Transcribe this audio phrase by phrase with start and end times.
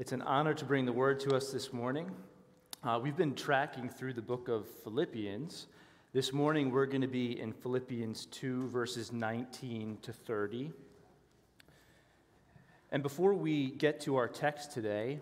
[0.00, 2.08] It's an honor to bring the word to us this morning.
[2.84, 5.66] Uh, we've been tracking through the book of Philippians.
[6.12, 10.70] This morning we're going to be in Philippians 2, verses 19 to 30.
[12.92, 15.18] And before we get to our text today,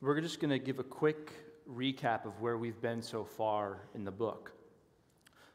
[0.00, 1.32] we're just going to give a quick
[1.70, 4.52] recap of where we've been so far in the book.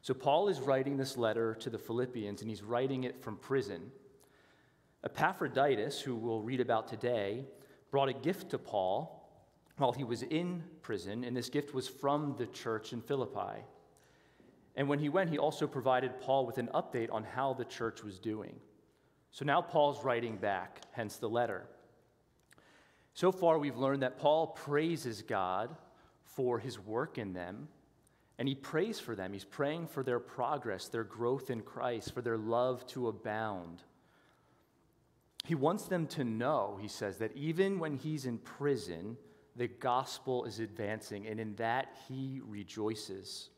[0.03, 3.91] So, Paul is writing this letter to the Philippians, and he's writing it from prison.
[5.03, 7.45] Epaphroditus, who we'll read about today,
[7.91, 9.17] brought a gift to Paul
[9.77, 13.63] while he was in prison, and this gift was from the church in Philippi.
[14.75, 18.03] And when he went, he also provided Paul with an update on how the church
[18.03, 18.55] was doing.
[19.31, 21.65] So now Paul's writing back, hence the letter.
[23.13, 25.75] So far, we've learned that Paul praises God
[26.23, 27.67] for his work in them,
[28.37, 29.33] and he prays for them.
[29.33, 33.83] He's praying for their progress, their growth in Christ, for their love to abound.
[35.43, 39.17] He wants them to know, he says, that even when he's in prison,
[39.55, 43.49] the gospel is advancing, and in that he rejoices.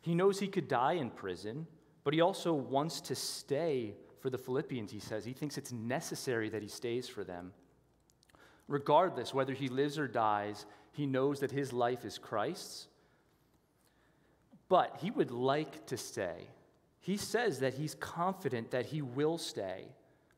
[0.00, 1.66] He knows he could die in prison,
[2.04, 5.24] but he also wants to stay for the Philippians, he says.
[5.24, 7.52] He thinks it's necessary that he stays for them.
[8.68, 12.88] Regardless, whether he lives or dies, he knows that his life is Christ's.
[14.68, 16.48] But he would like to stay.
[17.00, 19.86] He says that he's confident that he will stay.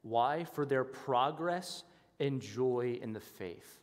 [0.08, 0.44] Why?
[0.44, 1.84] For their progress
[2.20, 3.80] and joy in the faith.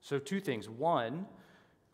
[0.00, 0.68] So, two things.
[0.68, 1.26] One,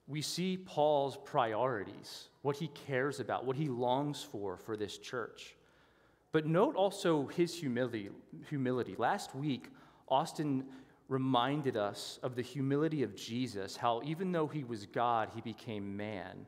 [0.07, 5.57] we see Paul's priorities, what he cares about, what he longs for for this church.
[6.33, 8.11] But note also his humility.
[8.49, 8.95] humility.
[8.99, 9.69] Last week,
[10.09, 10.65] Austin
[11.09, 15.97] reminded us of the humility of Jesus, how even though he was God, he became
[15.97, 16.47] man.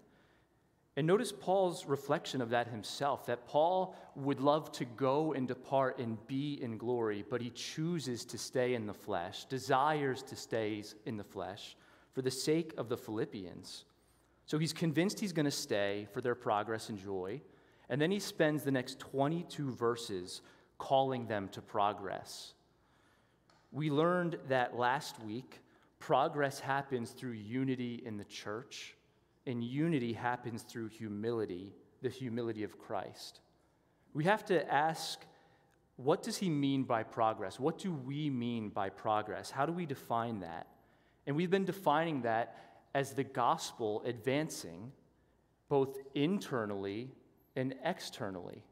[0.96, 5.98] And notice Paul's reflection of that himself that Paul would love to go and depart
[5.98, 10.82] and be in glory, but he chooses to stay in the flesh, desires to stay
[11.04, 11.76] in the flesh
[12.14, 13.84] for the sake of the Philippians.
[14.46, 17.42] So he's convinced he's going to stay for their progress and joy.
[17.90, 20.40] And then he spends the next 22 verses
[20.78, 22.54] calling them to progress.
[23.70, 25.60] We learned that last week
[25.98, 28.95] progress happens through unity in the church
[29.46, 33.40] and unity happens through humility, the humility of Christ.
[34.12, 35.20] We have to ask
[35.96, 37.58] what does he mean by progress?
[37.58, 39.50] What do we mean by progress?
[39.50, 40.66] How do we define that?
[41.26, 42.56] And we've been defining that
[42.94, 44.92] as the gospel advancing
[45.68, 47.10] both internally
[47.56, 48.62] and externally.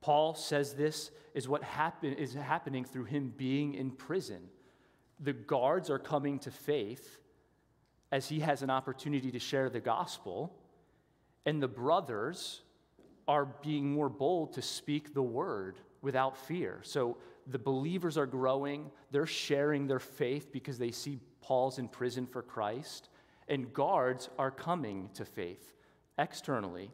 [0.00, 4.48] Paul says this is what happen, is happening through him being in prison.
[5.20, 7.18] The guards are coming to faith
[8.12, 10.54] as he has an opportunity to share the gospel,
[11.46, 12.60] and the brothers
[13.26, 16.80] are being more bold to speak the word without fear.
[16.82, 22.26] So the believers are growing, they're sharing their faith because they see Paul's in prison
[22.26, 23.08] for Christ,
[23.48, 25.72] and guards are coming to faith
[26.18, 26.90] externally.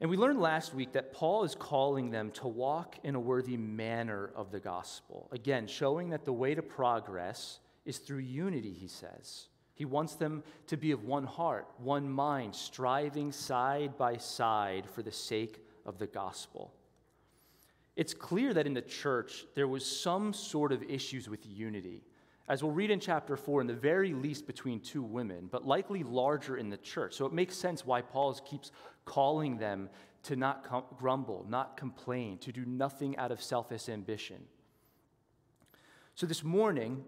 [0.00, 3.56] And we learned last week that Paul is calling them to walk in a worthy
[3.56, 5.28] manner of the gospel.
[5.32, 9.48] Again, showing that the way to progress is through unity, he says.
[9.74, 15.02] He wants them to be of one heart, one mind, striving side by side for
[15.02, 16.72] the sake of the gospel.
[17.96, 22.02] It's clear that in the church there was some sort of issues with unity.
[22.48, 26.02] As we'll read in chapter 4, in the very least between two women, but likely
[26.02, 27.14] larger in the church.
[27.14, 28.70] So it makes sense why Paul keeps
[29.04, 29.88] calling them
[30.24, 30.66] to not
[30.98, 34.44] grumble, not complain, to do nothing out of selfish ambition.
[36.14, 37.04] So this morning,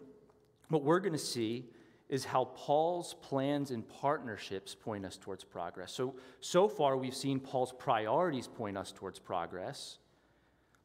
[0.69, 1.67] what we're going to see
[2.09, 5.93] is how Paul's plans and partnerships point us towards progress.
[5.93, 9.99] So, so far, we've seen Paul's priorities point us towards progress,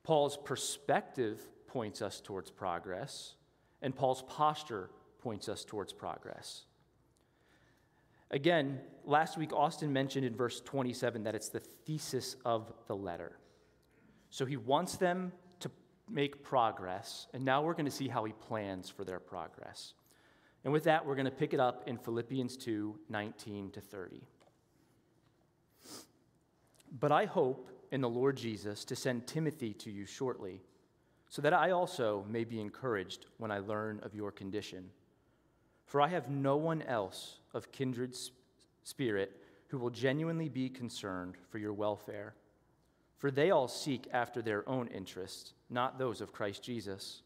[0.03, 3.35] Paul's perspective points us towards progress,
[3.81, 6.63] and Paul's posture points us towards progress.
[8.31, 13.37] Again, last week, Austin mentioned in verse 27 that it's the thesis of the letter.
[14.29, 15.33] So he wants them
[16.11, 19.94] make progress, and now we're going to see how he plans for their progress.
[20.63, 24.22] And with that, we're going to pick it up in Philippians 2 19 to 30.
[26.99, 30.61] But I hope in the Lord Jesus to send Timothy to you shortly,
[31.29, 34.90] so that I also may be encouraged when I learn of your condition.
[35.85, 38.16] For I have no one else of kindred
[38.84, 42.34] spirit who will genuinely be concerned for your welfare.
[43.22, 47.22] For they all seek after their own interests, not those of Christ Jesus.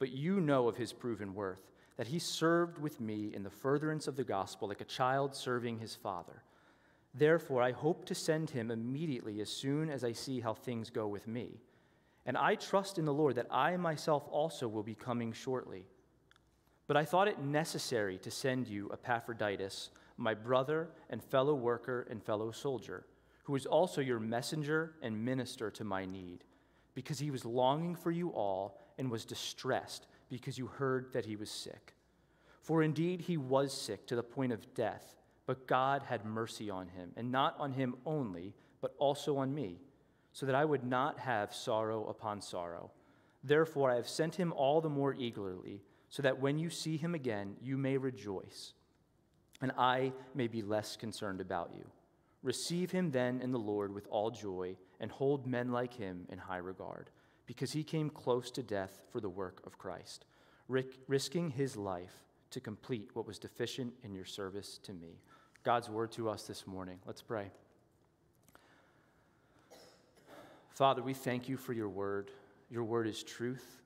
[0.00, 1.62] But you know of his proven worth,
[1.96, 5.78] that he served with me in the furtherance of the gospel like a child serving
[5.78, 6.42] his father.
[7.14, 11.06] Therefore, I hope to send him immediately as soon as I see how things go
[11.06, 11.60] with me.
[12.26, 15.84] And I trust in the Lord that I myself also will be coming shortly.
[16.88, 22.20] But I thought it necessary to send you Epaphroditus, my brother and fellow worker and
[22.20, 23.04] fellow soldier,
[23.48, 26.44] who is also your messenger and minister to my need,
[26.92, 31.34] because he was longing for you all and was distressed because you heard that he
[31.34, 31.94] was sick.
[32.60, 35.16] For indeed he was sick to the point of death,
[35.46, 38.52] but God had mercy on him, and not on him only,
[38.82, 39.80] but also on me,
[40.34, 42.90] so that I would not have sorrow upon sorrow.
[43.42, 45.80] Therefore I have sent him all the more eagerly
[46.10, 48.74] so that when you see him again, you may rejoice,
[49.62, 51.86] and I may be less concerned about you.
[52.42, 56.38] Receive him then in the Lord with all joy, and hold men like him in
[56.38, 57.10] high regard,
[57.46, 60.24] because he came close to death for the work of Christ,
[60.68, 65.20] risking his life to complete what was deficient in your service to me.
[65.64, 66.98] God's word to us this morning.
[67.06, 67.50] Let's pray.
[70.70, 72.30] Father, we thank you for your word.
[72.70, 73.80] Your word is truth.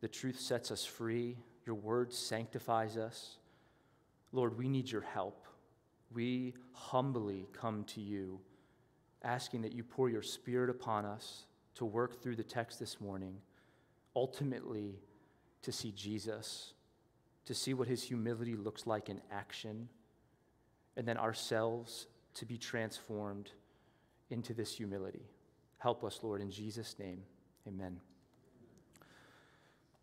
[0.00, 1.36] The truth sets us free.
[1.66, 3.38] Your word sanctifies us.
[4.30, 5.47] Lord, we need your help.
[6.14, 8.40] We humbly come to you,
[9.22, 11.44] asking that you pour your spirit upon us
[11.74, 13.36] to work through the text this morning,
[14.16, 15.00] ultimately
[15.62, 16.72] to see Jesus,
[17.44, 19.88] to see what his humility looks like in action,
[20.96, 23.50] and then ourselves to be transformed
[24.30, 25.26] into this humility.
[25.78, 27.22] Help us, Lord, in Jesus' name.
[27.66, 28.00] Amen.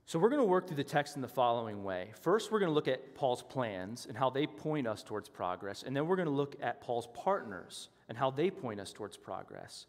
[0.07, 2.11] So, we're going to work through the text in the following way.
[2.21, 5.81] First, we're going to look at Paul's plans and how they point us towards progress.
[5.81, 9.17] And then we're going to look at Paul's partners and how they point us towards
[9.17, 9.87] progress.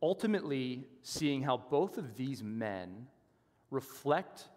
[0.00, 3.08] Ultimately, seeing how both of these men
[3.72, 4.48] reflect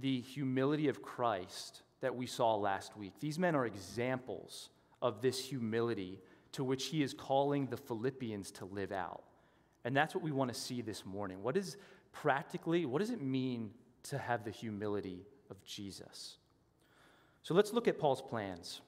[0.00, 3.12] the humility of Christ that we saw last week.
[3.20, 6.20] These men are examples of this humility
[6.52, 9.22] to which he is calling the Philippians to live out.
[9.84, 11.44] And that's what we want to see this morning.
[11.44, 11.76] What is
[12.10, 13.70] practically, what does it mean
[14.04, 16.36] to have the humility of Jesus.
[17.42, 18.80] So let's look at Paul's plans.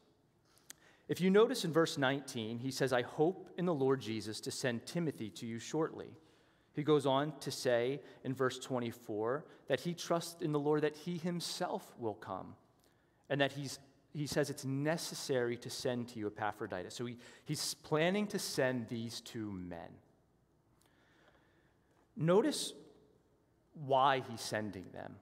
[1.08, 4.50] If you notice in verse 19, he says, I hope in the Lord Jesus to
[4.50, 6.08] send Timothy to you shortly.
[6.72, 10.96] He goes on to say in verse 24 that he trusts in the Lord that
[10.96, 12.54] he himself will come,
[13.28, 13.78] and that he's,
[14.12, 16.94] he says it's necessary to send to you Epaphroditus.
[16.94, 19.88] So he, he's planning to send these two men.
[22.16, 22.72] Notice
[23.74, 25.16] why he's sending them.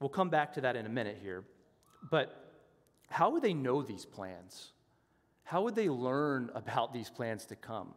[0.00, 1.44] We'll come back to that in a minute here.
[2.10, 2.52] But
[3.08, 4.72] how would they know these plans?
[5.44, 7.94] How would they learn about these plans to come?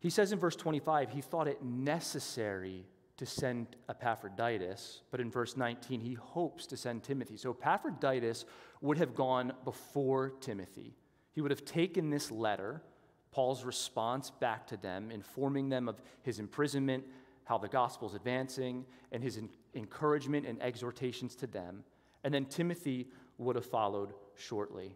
[0.00, 2.86] He says in verse 25, he thought it necessary
[3.18, 7.36] to send Epaphroditus, but in verse 19, he hopes to send Timothy.
[7.36, 8.46] So Epaphroditus
[8.80, 10.96] would have gone before Timothy.
[11.32, 12.82] He would have taken this letter,
[13.30, 17.04] Paul's response back to them, informing them of his imprisonment,
[17.50, 19.40] how the gospel is advancing, and his
[19.74, 21.82] encouragement and exhortations to them.
[22.22, 23.08] And then Timothy
[23.38, 24.94] would have followed shortly.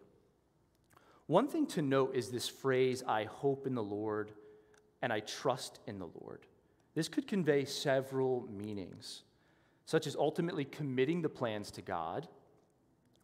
[1.27, 4.31] One thing to note is this phrase, I hope in the Lord
[5.01, 6.45] and I trust in the Lord.
[6.93, 9.23] This could convey several meanings,
[9.85, 12.25] such as ultimately committing the plans to God,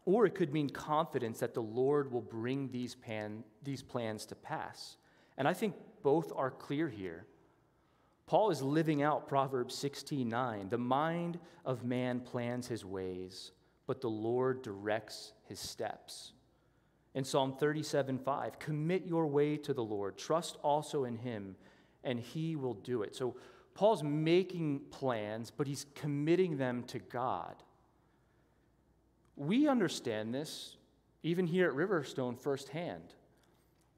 [0.04, 4.36] or it could mean confidence that the Lord will bring these, pan, these plans to
[4.36, 4.98] pass.
[5.38, 5.74] And I think
[6.04, 7.28] both are clear here.
[8.32, 10.70] Paul is living out Proverbs 16:9.
[10.70, 13.52] The mind of man plans his ways,
[13.88, 16.32] but the Lord directs his steps.
[17.14, 21.58] In Psalm 37:5, commit your way to the Lord, trust also in him,
[22.06, 23.18] and he will do it.
[23.18, 23.36] So
[23.74, 27.62] Paul's making plans, but he's committing them to God.
[29.36, 30.78] We understand this
[31.22, 33.14] even here at Riverstone firsthand.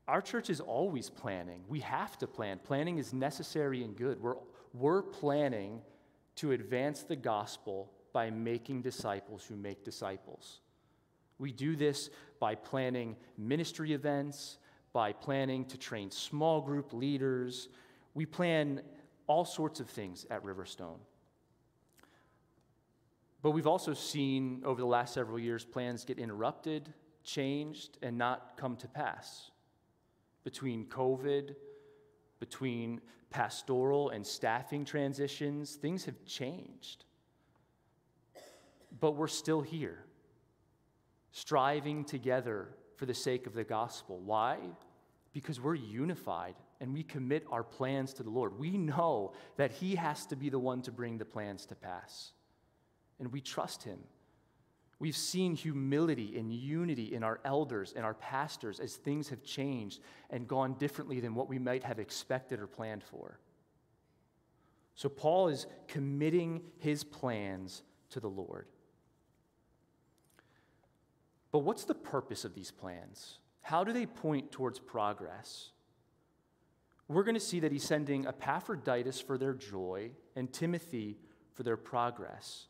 [0.08, 1.64] Our church is always planning.
[1.70, 2.60] We have to plan.
[2.64, 4.22] Planning is necessary and good.
[4.22, 4.36] We're,
[4.74, 5.82] we're planning
[6.38, 10.60] to advance the gospel by making disciples who make disciples.
[11.40, 14.58] We do this by planning ministry events,
[14.92, 17.70] by planning to train small group leaders.
[18.14, 18.82] We plan
[19.26, 21.00] all sorts of things at Riverstone.
[23.42, 26.94] But we've also seen over the last several years plans get interrupted,
[27.24, 29.52] changed, and not come to pass
[30.44, 31.56] between COVID,
[32.40, 37.06] between pastoral and staffing transitions, things have changed.
[39.00, 40.06] But we're still here,
[41.32, 44.20] striving together for the sake of the gospel.
[44.20, 44.60] Why?
[45.34, 48.60] Because we're unified and we commit our plans to the Lord.
[48.60, 52.34] We know that He has to be the one to bring the plans to pass,
[53.20, 54.00] and we trust Him.
[55.04, 60.00] We've seen humility and unity in our elders and our pastors as things have changed
[60.30, 63.38] and gone differently than what we might have expected or planned for.
[64.96, 68.68] So, Paul is committing his plans to the Lord.
[71.52, 73.40] But what's the purpose of these plans?
[73.60, 75.72] How do they point towards progress?
[77.10, 81.18] We're going to see that he's sending Epaphroditus for their joy and Timothy
[81.56, 82.68] for their progress.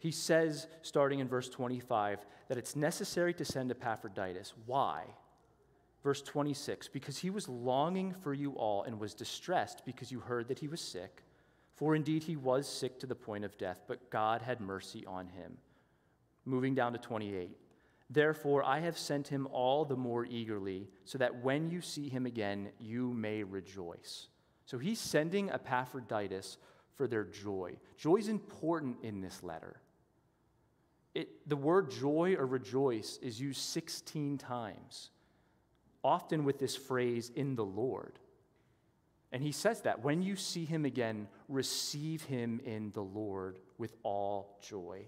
[0.00, 4.54] He says, starting in verse 25, that it's necessary to send Epaphroditus.
[4.66, 5.04] Why?
[6.02, 10.48] Verse 26 Because he was longing for you all and was distressed because you heard
[10.48, 11.22] that he was sick.
[11.74, 15.28] For indeed he was sick to the point of death, but God had mercy on
[15.28, 15.58] him.
[16.46, 17.56] Moving down to 28.
[18.08, 22.26] Therefore, I have sent him all the more eagerly, so that when you see him
[22.26, 24.28] again, you may rejoice.
[24.64, 26.56] So he's sending Epaphroditus
[26.96, 27.76] for their joy.
[27.96, 29.76] Joy is important in this letter.
[31.14, 35.10] It, the word joy or rejoice is used 16 times,
[36.04, 38.18] often with this phrase, in the Lord.
[39.32, 43.94] And he says that when you see him again, receive him in the Lord with
[44.02, 45.06] all joy.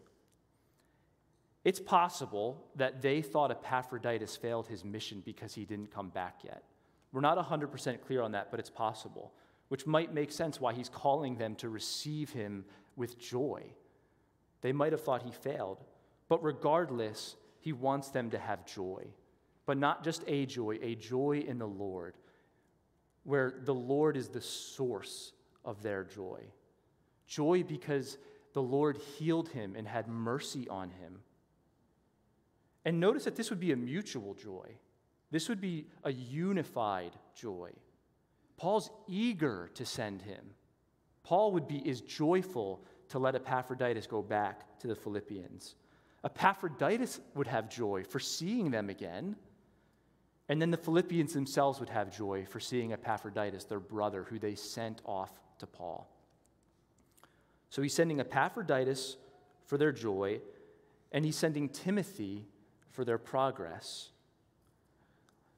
[1.65, 6.65] It's possible that they thought Epaphroditus failed his mission because he didn't come back yet.
[7.13, 9.33] We're not 100% clear on that, but it's possible,
[9.69, 12.65] which might make sense why he's calling them to receive him
[12.97, 13.63] with joy.
[14.61, 15.79] They might have thought he failed,
[16.33, 19.05] but regardless, he wants them to have joy.
[19.67, 22.15] But not just a joy, a joy in the Lord,
[23.25, 26.41] where the Lord is the source of their joy.
[27.27, 28.17] Joy because
[28.55, 31.19] the Lord healed him and had mercy on him.
[32.87, 34.79] And notice that this would be a mutual joy.
[35.31, 37.73] This would be a unified joy.
[38.57, 40.55] Paul's eager to send him.
[41.25, 45.75] Paul would be is joyful to let Epaphroditus go back to the Philippians.
[46.25, 49.37] Epaphroditus would have joy for seeing them again.
[50.49, 54.55] And then the Philippians themselves would have joy for seeing Epaphroditus, their brother, who they
[54.55, 56.09] sent off to Paul.
[57.71, 59.17] So he's sending Epaphroditus
[59.67, 60.41] for their joy,
[61.11, 62.47] and he's sending Timothy
[62.91, 64.11] for their progress.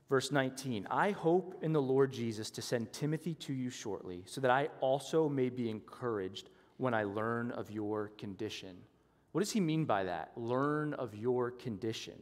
[0.08, 4.40] Verse 19 I hope in the Lord Jesus to send Timothy to you shortly, so
[4.40, 8.76] that I also may be encouraged when I learn of your condition.
[9.34, 10.30] What does he mean by that?
[10.36, 12.14] Learn of your condition.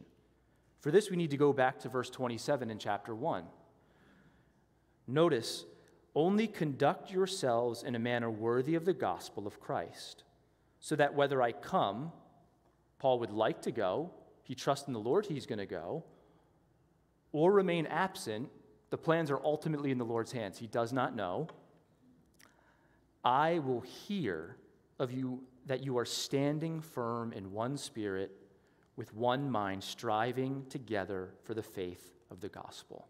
[0.79, 3.43] For this, we need to go back to verse 27 in chapter 1.
[5.05, 5.65] Notice,
[6.15, 10.23] only conduct yourselves in a manner worthy of the gospel of Christ,
[10.79, 12.11] so that whether I come,
[12.97, 14.09] Paul would like to go,
[14.41, 16.03] he trusts in the Lord, he's going to go,
[17.31, 18.49] or remain absent,
[18.89, 20.57] the plans are ultimately in the Lord's hands.
[20.57, 21.47] He does not know.
[23.23, 24.57] I will hear
[24.99, 28.31] of you that you are standing firm in one spirit,
[28.95, 33.07] with one mind, striving together for the faith of the gospel.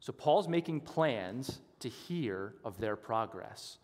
[0.00, 3.78] So Paul's making plans to hear of their progress.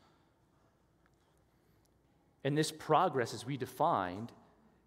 [2.45, 4.31] And this progress, as we defined,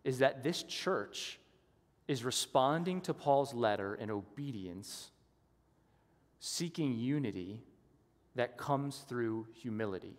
[0.03, 1.39] is that this church
[2.07, 5.11] is responding to Paul's letter in obedience,
[6.39, 7.61] seeking unity
[8.35, 10.17] that comes through humility.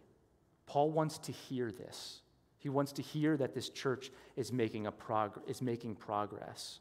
[0.68, 2.20] Paul wants to hear this.
[2.58, 6.80] He wants to hear that this church is making, a prog- is making progress.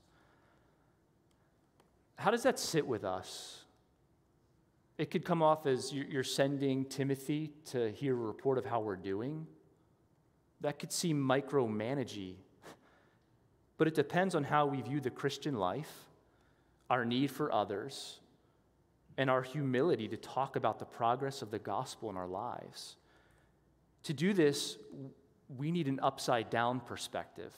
[2.17, 3.63] How does that sit with us?
[4.98, 8.98] It could come off as you're sending Timothy to hear a report of how we're
[8.98, 9.48] doing.
[10.60, 12.36] That could seem micromanagey.
[13.77, 15.94] But it depends on how we view the Christian life,
[16.89, 18.20] our need for others,
[19.17, 22.96] and our humility to talk about the progress of the gospel in our lives.
[24.08, 24.78] To do this,
[25.58, 27.54] we need an upside down perspective.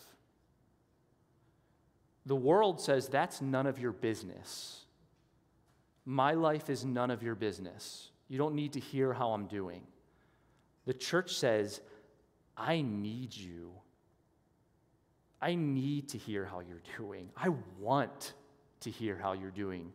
[2.25, 4.85] The world says that's none of your business.
[6.05, 8.09] My life is none of your business.
[8.29, 9.83] You don't need to hear how I'm doing.
[10.87, 11.81] The church says,
[12.57, 13.71] I need you.
[15.39, 17.29] I need to hear how you're doing.
[17.37, 18.33] I want
[18.79, 19.93] to hear how you're doing.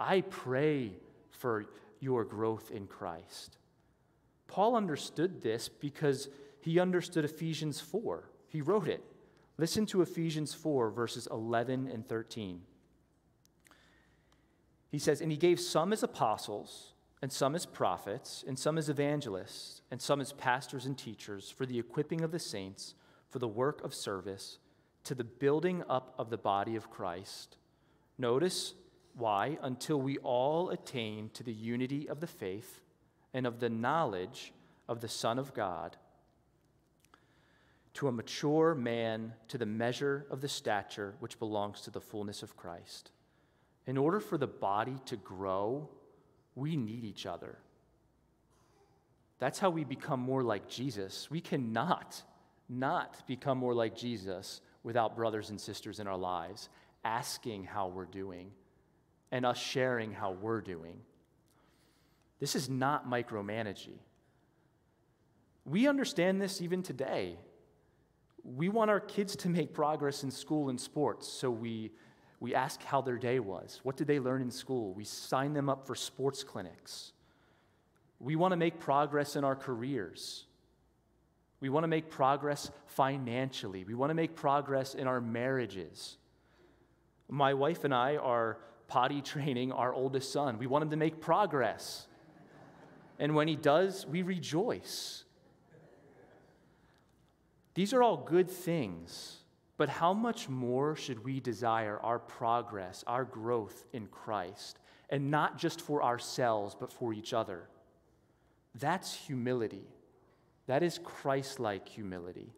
[0.00, 0.92] I pray
[1.28, 1.66] for
[2.00, 3.58] your growth in Christ.
[4.46, 6.28] Paul understood this because
[6.60, 8.28] he understood Ephesians 4.
[8.48, 9.02] He wrote it.
[9.58, 12.60] Listen to Ephesians 4, verses 11 and 13.
[14.90, 18.88] He says, And he gave some as apostles, and some as prophets, and some as
[18.88, 22.94] evangelists, and some as pastors and teachers for the equipping of the saints,
[23.30, 24.58] for the work of service,
[25.04, 27.56] to the building up of the body of Christ.
[28.18, 28.74] Notice
[29.14, 29.58] why?
[29.62, 32.80] Until we all attain to the unity of the faith
[33.34, 34.52] and of the knowledge
[34.88, 35.96] of the Son of God
[37.94, 42.42] to a mature man to the measure of the stature which belongs to the fullness
[42.42, 43.10] of Christ.
[43.86, 45.88] In order for the body to grow,
[46.54, 47.56] we need each other.
[49.38, 51.30] That's how we become more like Jesus.
[51.30, 52.22] We cannot
[52.68, 56.68] not become more like Jesus without brothers and sisters in our lives
[57.04, 58.50] asking how we're doing
[59.30, 60.98] and us sharing how we're doing.
[62.38, 63.98] This is not micromanaging.
[65.64, 67.36] We understand this even today.
[68.44, 71.90] We want our kids to make progress in school and sports, so we,
[72.38, 73.80] we ask how their day was.
[73.82, 74.92] What did they learn in school?
[74.92, 77.12] We sign them up for sports clinics.
[78.20, 80.44] We want to make progress in our careers.
[81.60, 83.84] We want to make progress financially.
[83.84, 86.16] We want to make progress in our marriages.
[87.28, 90.58] My wife and I are potty training our oldest son.
[90.58, 92.06] We want him to make progress.
[93.18, 95.24] And when he does, we rejoice.
[97.74, 99.36] These are all good things,
[99.76, 104.78] but how much more should we desire our progress, our growth in Christ,
[105.10, 107.68] and not just for ourselves, but for each other?
[108.74, 109.84] That's humility.
[110.66, 112.52] That is Christ like humility.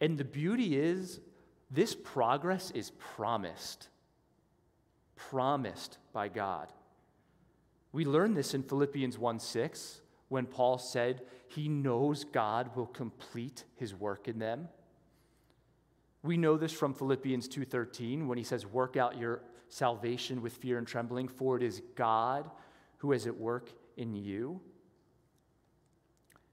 [0.00, 1.20] And the beauty is,
[1.70, 3.88] this progress is promised.
[5.16, 6.72] Promised by God.
[7.92, 13.64] We learn this in Philippians 1 6 when Paul said he knows God will complete
[13.74, 14.68] his work in them.
[16.22, 20.78] We know this from Philippians 2:13 when he says work out your salvation with fear
[20.78, 22.50] and trembling for it is God
[22.98, 24.60] who is at work in you.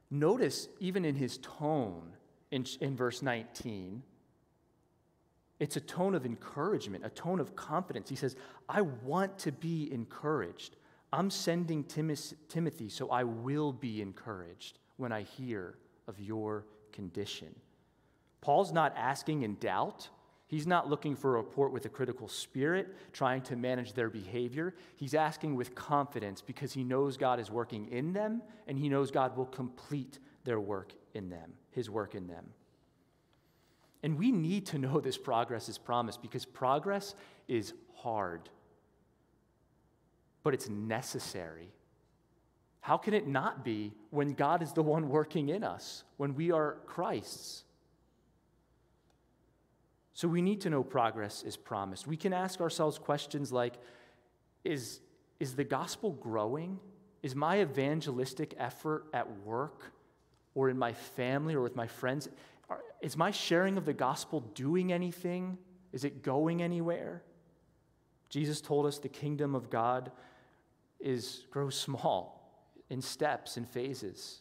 [0.10, 2.14] Notice even in his tone
[2.50, 4.02] in, in verse 19
[5.60, 8.10] it's a tone of encouragement, a tone of confidence.
[8.10, 8.36] He says,
[8.70, 10.76] I want to be encouraged.
[11.14, 17.56] I'm sending Timothy, so I will be encouraged when I hear of your condition.
[18.42, 20.10] Paul's not asking in doubt.
[20.48, 24.76] He's not looking for a report with a critical spirit, trying to manage their behavior.
[24.96, 29.12] He's asking with confidence because he knows God is working in them and he knows
[29.12, 32.46] God will complete their work in them, his work in them.
[34.04, 37.16] And we need to know this progress is promised because progress
[37.48, 38.50] is hard
[40.48, 41.68] but it's necessary.
[42.80, 46.54] How can it not be when God is the one working in us, when we
[46.54, 47.66] are Christ's?
[50.14, 52.08] So we need to know progress is promised.
[52.08, 53.74] We can ask ourselves questions like
[54.64, 55.02] Is,
[55.38, 56.80] is the gospel growing?
[57.22, 59.92] Is my evangelistic effort at work
[60.56, 62.30] or in my family or with my friends,
[63.02, 65.58] is my sharing of the gospel doing anything?
[65.92, 67.22] Is it going anywhere?
[68.30, 70.10] Jesus told us the kingdom of God
[71.00, 72.38] is grow small
[72.90, 74.40] in steps and phases.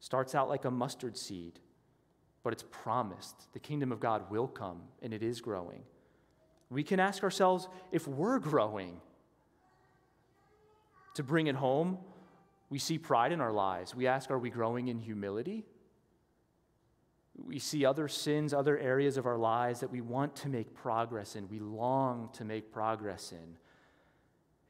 [0.00, 1.60] Starts out like a mustard seed,
[2.42, 3.52] but it's promised.
[3.52, 5.82] The kingdom of God will come, and it is growing.
[6.70, 9.00] We can ask ourselves if we're growing.
[11.14, 11.98] To bring it home,
[12.70, 13.94] we see pride in our lives.
[13.94, 15.64] We ask, are we growing in humility?
[17.36, 21.36] We see other sins, other areas of our lives that we want to make progress
[21.36, 23.56] in, we long to make progress in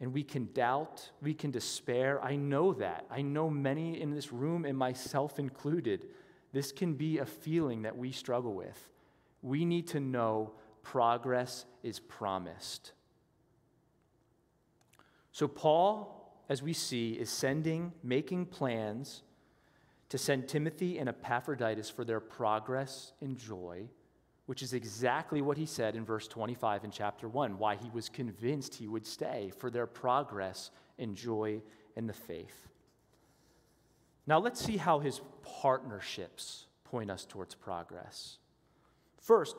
[0.01, 2.23] and we can doubt, we can despair.
[2.25, 3.05] I know that.
[3.11, 6.07] I know many in this room, and myself included.
[6.53, 8.91] This can be a feeling that we struggle with.
[9.43, 12.93] We need to know progress is promised.
[15.33, 19.23] So, Paul, as we see, is sending, making plans
[20.09, 23.89] to send Timothy and Epaphroditus for their progress and joy
[24.51, 28.09] which is exactly what he said in verse 25 in chapter 1, why he was
[28.09, 31.63] convinced he would stay for their progress and joy
[31.95, 32.67] in the faith.
[34.27, 35.21] Now, let's see how his
[35.63, 38.39] partnerships point us towards progress.
[39.21, 39.55] First,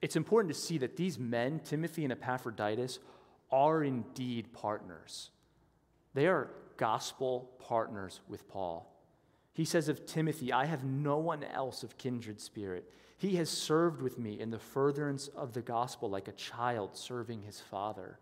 [0.00, 3.00] it's important to see that these men, Timothy and Epaphroditus,
[3.52, 5.28] are indeed partners.
[6.14, 8.90] They are gospel partners with Paul.
[9.52, 12.90] He says of Timothy, I have no one else of kindred spirit.
[13.16, 17.42] He has served with me in the furtherance of the gospel like a child serving
[17.42, 18.18] his father.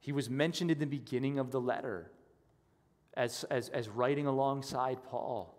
[0.00, 2.10] He was mentioned in the beginning of the letter
[3.14, 5.54] as, as, as writing alongside Paul.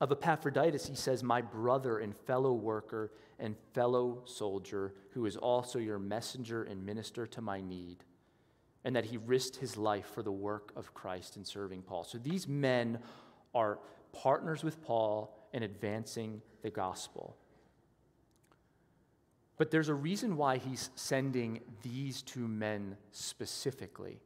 [0.00, 5.78] Of Epaphroditus, he says, My brother and fellow worker and fellow soldier, who is also
[5.78, 7.98] your messenger and minister to my need,
[8.84, 12.02] and that he risked his life for the work of Christ in serving Paul.
[12.02, 12.98] So these men
[13.54, 13.78] are
[14.12, 17.36] partners with Paul in advancing the gospel.
[19.58, 24.20] But there's a reason why he's sending these two men specifically.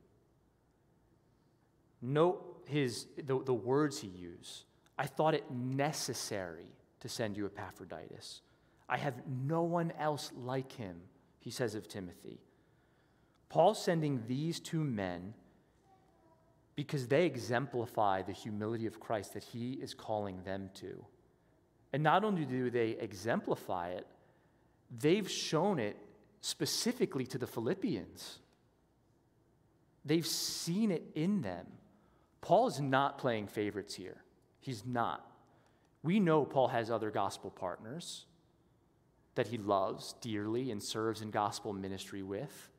[2.00, 4.64] Note his, the, the words he used.
[4.98, 8.40] I thought it necessary to send you Epaphroditus.
[8.88, 10.96] I have no one else like him,
[11.40, 12.40] he says of Timothy.
[13.48, 15.34] Paul's sending these two men
[16.76, 21.04] because they exemplify the humility of Christ that he is calling them to.
[21.92, 24.06] And not only do they exemplify it,
[24.98, 25.96] they've shown it
[26.40, 28.38] specifically to the Philippians.
[30.04, 31.66] They've seen it in them.
[32.40, 34.22] Paul is not playing favorites here.
[34.60, 35.28] He's not.
[36.02, 38.26] We know Paul has other gospel partners
[39.34, 42.70] that he loves dearly and serves in gospel ministry with.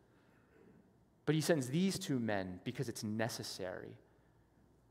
[1.26, 3.98] But he sends these two men because it's necessary.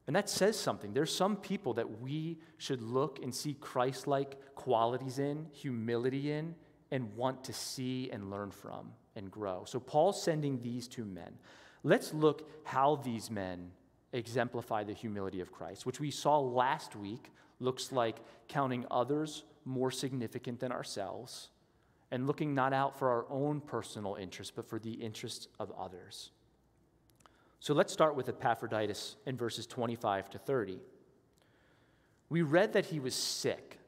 [0.07, 0.93] And that says something.
[0.93, 6.55] There's some people that we should look and see Christ like qualities in, humility in,
[6.91, 9.65] and want to see and learn from and grow.
[9.67, 11.33] So Paul's sending these two men.
[11.83, 13.71] Let's look how these men
[14.13, 19.91] exemplify the humility of Christ, which we saw last week looks like counting others more
[19.91, 21.49] significant than ourselves
[22.11, 26.31] and looking not out for our own personal interests, but for the interests of others.
[27.67, 30.79] So let's start with Epaphroditus in verses 25 to 30.
[32.29, 33.81] We read that he was sick,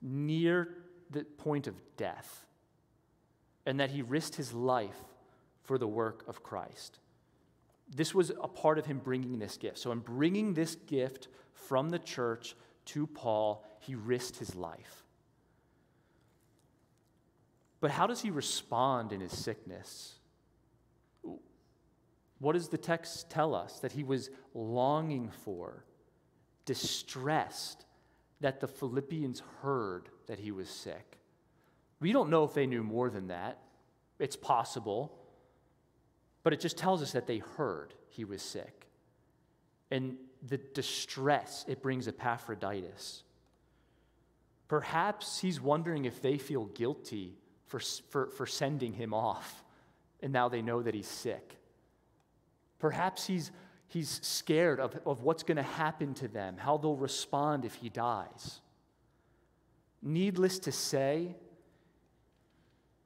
[0.00, 0.74] near
[1.10, 2.46] the point of death,
[3.66, 4.96] and that he risked his life
[5.64, 6.98] for the work of Christ.
[7.94, 9.76] This was a part of him bringing this gift.
[9.76, 15.04] So, in bringing this gift from the church to Paul, he risked his life.
[17.82, 20.17] But how does he respond in his sickness?
[22.38, 23.80] What does the text tell us?
[23.80, 25.84] That he was longing for,
[26.64, 27.84] distressed
[28.40, 31.18] that the Philippians heard that he was sick.
[32.00, 33.58] We don't know if they knew more than that.
[34.18, 35.12] It's possible.
[36.44, 38.86] But it just tells us that they heard he was sick.
[39.90, 43.24] And the distress it brings Epaphroditus.
[44.68, 49.64] Perhaps he's wondering if they feel guilty for, for, for sending him off,
[50.22, 51.57] and now they know that he's sick.
[52.78, 53.50] Perhaps he's,
[53.88, 57.88] he's scared of, of what's going to happen to them, how they'll respond if he
[57.88, 58.60] dies.
[60.02, 61.34] Needless to say,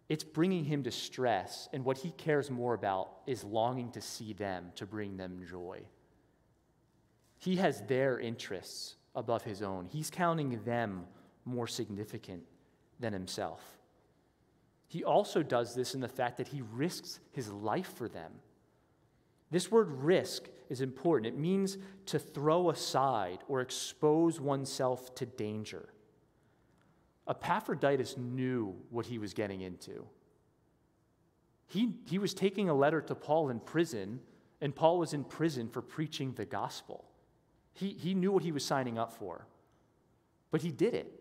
[0.09, 4.73] it's bringing him distress, and what he cares more about is longing to see them,
[4.75, 5.81] to bring them joy.
[7.39, 11.07] He has their interests above his own, he's counting them
[11.45, 12.43] more significant
[13.01, 13.63] than himself.
[14.89, 18.33] He also does this in the fact that he risks his life for them.
[19.53, 21.33] This word risk is important.
[21.33, 25.91] It means to throw aside or expose oneself to danger.
[27.29, 30.07] Epaphroditus knew what he was getting into.
[31.67, 34.21] He, he was taking a letter to Paul in prison,
[34.63, 37.05] and Paul was in prison for preaching the gospel.
[37.75, 39.47] He, he knew what he was signing up for.
[40.51, 41.13] But he did it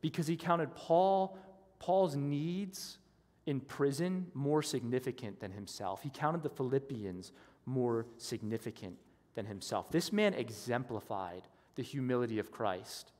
[0.00, 1.36] because he counted Paul,
[1.80, 2.98] Paul's needs
[3.46, 6.02] in prison more significant than himself.
[6.02, 7.32] He counted the Philippians
[7.66, 8.96] more significant
[9.34, 9.90] than himself.
[9.90, 11.42] This man exemplified
[11.76, 13.12] the humility of Christ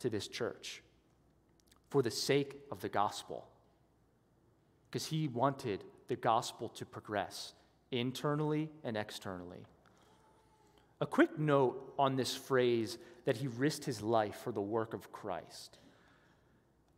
[0.00, 0.82] to this church
[1.88, 3.46] for the sake of the gospel.
[4.90, 7.54] Because he wanted the gospel to progress
[7.90, 9.64] internally and externally.
[11.00, 15.12] A quick note on this phrase that he risked his life for the work of
[15.12, 15.78] Christ.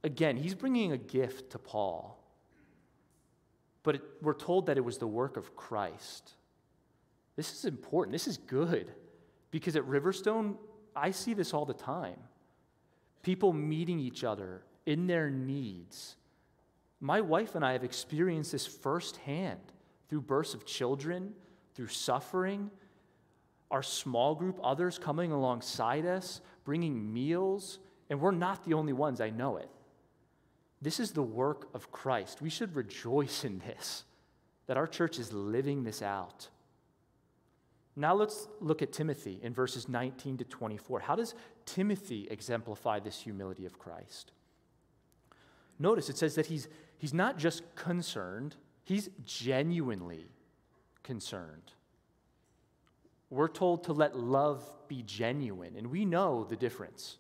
[0.05, 2.23] Again, he's bringing a gift to Paul,
[3.83, 6.35] but it, we're told that it was the work of Christ.
[7.39, 8.11] This is important.
[8.11, 8.91] This is good
[9.53, 10.57] because at Riverstone,
[10.97, 12.19] I see this all the time.
[13.23, 16.17] People meeting each other in their needs.
[17.01, 19.61] My wife and I have experienced this firsthand
[20.09, 21.33] through births of children,
[21.77, 22.73] through suffering,
[23.71, 27.79] our small group, others coming alongside us, bringing meals,
[28.11, 29.71] and we're not the only ones, I know it.
[30.83, 32.43] This is the work of Christ.
[32.43, 34.03] We should rejoice in this,
[34.67, 36.49] that our church is living this out.
[37.99, 41.01] Now let's look at Timothy in verses 19 to 24.
[41.01, 41.35] How does
[41.67, 44.31] Timothy exemplify this humility of Christ?
[45.81, 50.27] Notice it says that he's, he's not just concerned, he's genuinely
[51.03, 51.73] concerned.
[53.31, 57.19] We're told to let love be genuine, and we know the difference.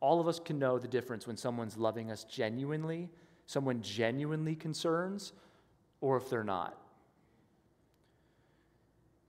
[0.00, 3.08] All of us can know the difference when someone's loving us genuinely,
[3.46, 5.32] someone genuinely concerns,
[6.02, 6.79] or if they're not.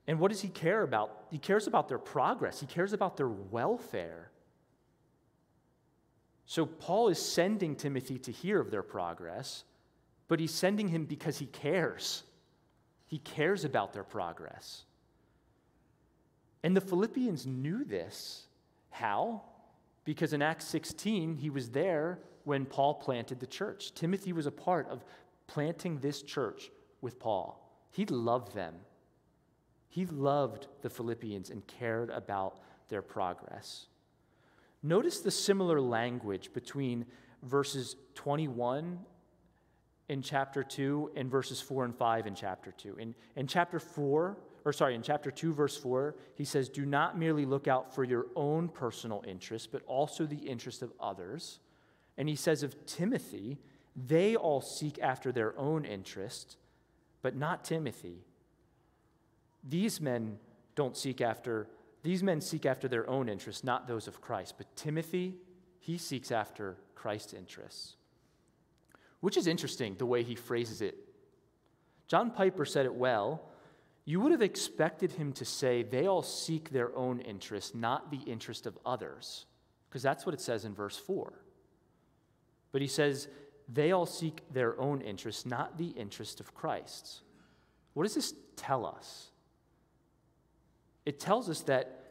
[0.06, 1.26] And what does he care about?
[1.30, 4.30] He cares about their progress, he cares about their welfare.
[6.44, 9.64] So Paul is sending Timothy to hear of their progress,
[10.28, 12.24] but he's sending him because he cares.
[13.06, 14.84] He cares about their progress.
[16.62, 18.46] And the Philippians knew this.
[18.90, 19.42] How?
[20.04, 23.94] Because in Acts 16, he was there when Paul planted the church.
[23.94, 25.04] Timothy was a part of
[25.46, 27.58] planting this church with Paul.
[27.90, 28.74] He loved them.
[29.92, 33.88] He loved the Philippians and cared about their progress.
[34.82, 37.04] Notice the similar language between
[37.42, 38.98] verses 21
[40.08, 42.96] in chapter 2 and verses 4 and 5 in chapter 2.
[42.96, 47.18] In, in chapter 4, or sorry, in chapter 2, verse 4, he says, Do not
[47.18, 51.58] merely look out for your own personal interest, but also the interest of others.
[52.16, 53.58] And he says of Timothy,
[53.94, 56.56] they all seek after their own interest,
[57.20, 58.24] but not Timothy.
[59.62, 60.38] These men
[60.74, 61.68] don't seek after,
[62.02, 64.54] these men seek after their own interests, not those of Christ.
[64.58, 65.34] But Timothy,
[65.78, 67.96] he seeks after Christ's interests.
[69.20, 70.96] Which is interesting, the way he phrases it.
[72.08, 73.42] John Piper said it well
[74.04, 78.18] you would have expected him to say, they all seek their own interest, not the
[78.18, 79.46] interest of others,
[79.88, 81.32] because that's what it says in verse 4.
[82.72, 83.28] But he says,
[83.68, 87.22] they all seek their own interest, not the interest of Christ's.
[87.94, 89.30] What does this tell us?
[91.04, 92.02] It tells us that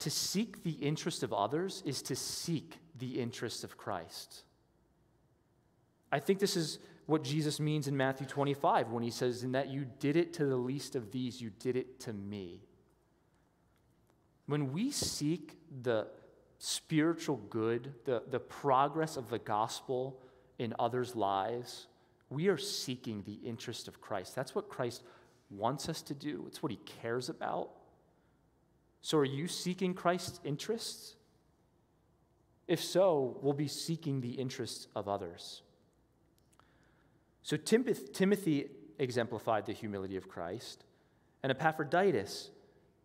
[0.00, 4.42] to seek the interest of others is to seek the interest of Christ.
[6.12, 9.68] I think this is what Jesus means in Matthew 25 when he says, In that
[9.68, 12.60] you did it to the least of these, you did it to me.
[14.46, 16.06] When we seek the
[16.58, 20.20] spiritual good, the, the progress of the gospel
[20.58, 21.86] in others' lives,
[22.30, 24.34] we are seeking the interest of Christ.
[24.34, 25.02] That's what Christ
[25.50, 27.70] wants us to do, it's what he cares about.
[29.04, 31.16] So, are you seeking Christ's interests?
[32.66, 35.60] If so, we'll be seeking the interests of others.
[37.42, 40.84] So Timothy exemplified the humility of Christ,
[41.42, 42.48] and Epaphroditus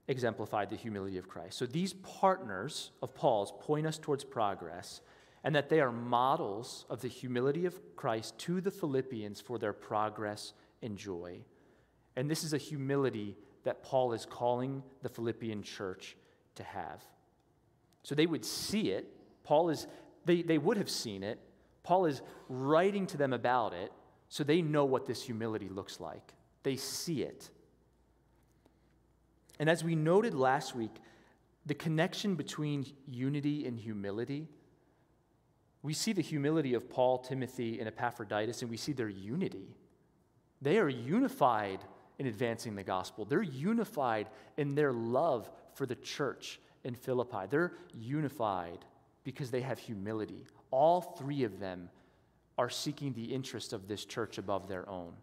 [0.07, 1.57] exemplified the humility of Christ.
[1.57, 5.01] So these partners of Paul's point us towards progress,
[5.43, 9.73] and that they are models of the humility of Christ to the Philippians for their
[9.73, 11.39] progress and joy.
[12.15, 16.15] And this is a humility that Paul is calling the Philippian church
[16.55, 17.03] to have.
[18.03, 19.13] So they would see it.
[19.43, 19.87] Paul is,
[20.25, 21.39] they, they would have seen it.
[21.83, 23.91] Paul is writing to them about it.
[24.29, 27.49] So they know what this humility looks like, they see it.
[29.59, 30.95] And as we noted last week,
[31.65, 34.47] the connection between unity and humility,
[35.81, 39.75] we see the humility of Paul, Timothy, and Epaphroditus, and we see their unity.
[40.61, 41.79] They are unified
[42.19, 43.25] in advancing the gospel.
[43.25, 44.27] They're unified
[44.57, 47.47] in their love for the church in Philippi.
[47.49, 48.79] They're unified
[49.23, 50.45] because they have humility.
[50.69, 51.89] All three of them
[52.57, 55.13] are seeking the interest of this church above their own.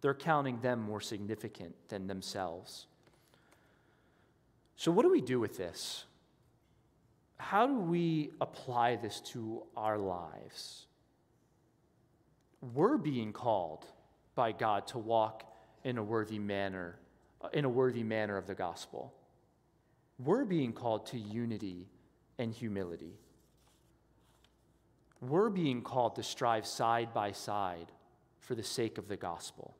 [0.00, 2.86] They're counting them more significant than themselves.
[4.76, 6.04] So, what do we do with this?
[7.36, 10.86] How do we apply this to our lives?
[12.74, 13.86] We're being called
[14.36, 15.44] by God to walk
[15.84, 16.98] in a worthy manner,
[17.52, 19.14] in a worthy manner of the gospel.
[20.18, 21.86] We're being called to unity
[22.38, 23.14] and humility.
[25.20, 27.92] We're being called to strive side by side
[28.40, 29.76] for the sake of the gospel.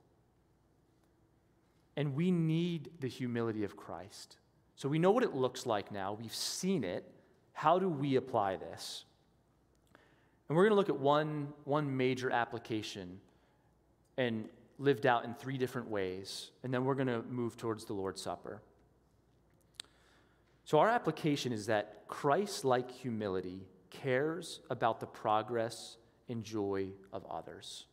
[1.96, 4.36] And we need the humility of Christ.
[4.76, 6.16] So we know what it looks like now.
[6.20, 7.04] We've seen it.
[7.52, 9.04] How do we apply this?
[10.48, 13.20] And we're going to look at one, one major application
[14.16, 14.48] and
[14.78, 16.50] lived out in three different ways.
[16.62, 18.62] And then we're going to move towards the Lord's Supper.
[20.64, 25.96] So, our application is that Christ like humility cares about the progress
[26.28, 27.86] and joy of others.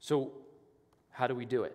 [0.00, 0.32] So,
[1.10, 1.74] how do we do it?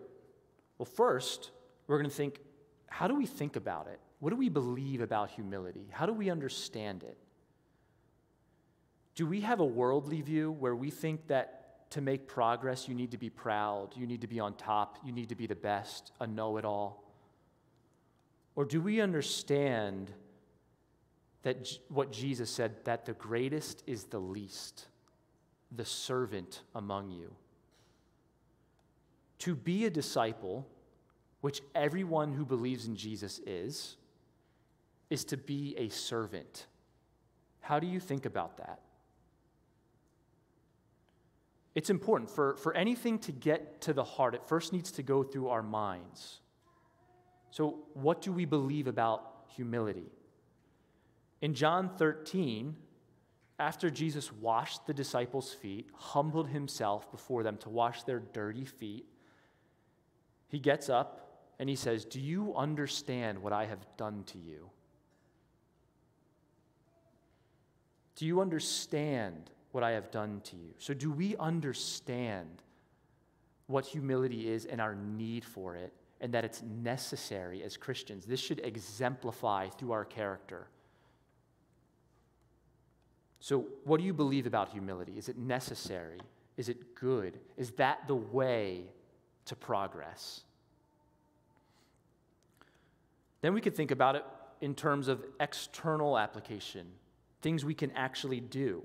[0.77, 1.51] Well, first,
[1.87, 2.39] we're going to think
[2.87, 3.99] how do we think about it?
[4.19, 5.87] What do we believe about humility?
[5.91, 7.17] How do we understand it?
[9.15, 11.60] Do we have a worldly view where we think that
[11.91, 15.11] to make progress, you need to be proud, you need to be on top, you
[15.11, 17.03] need to be the best, a know it all?
[18.55, 20.11] Or do we understand
[21.43, 24.87] that what Jesus said, that the greatest is the least,
[25.71, 27.33] the servant among you.
[29.39, 30.67] To be a disciple,
[31.41, 33.97] which everyone who believes in Jesus is,
[35.09, 36.67] is to be a servant.
[37.61, 38.79] How do you think about that?
[41.73, 42.29] It's important.
[42.29, 45.63] For, for anything to get to the heart, it first needs to go through our
[45.63, 46.39] minds.
[47.51, 50.11] So, what do we believe about humility?
[51.41, 52.75] In John 13,
[53.59, 59.05] after Jesus washed the disciples' feet, humbled himself before them to wash their dirty feet,
[60.47, 64.69] he gets up and he says, Do you understand what I have done to you?
[68.15, 70.73] Do you understand what I have done to you?
[70.77, 72.63] So, do we understand
[73.67, 78.25] what humility is and our need for it, and that it's necessary as Christians?
[78.25, 80.67] This should exemplify through our character
[83.41, 85.17] So, what do you believe about humility?
[85.17, 86.19] Is it necessary?
[86.57, 87.39] Is it good?
[87.57, 88.83] Is that the way
[89.45, 90.41] to progress?
[93.41, 94.23] Then we could think about it
[94.61, 96.85] in terms of external application,
[97.41, 98.83] things we can actually do.